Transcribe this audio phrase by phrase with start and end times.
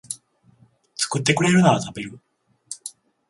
[0.95, 2.19] 作ってくれるなら食べる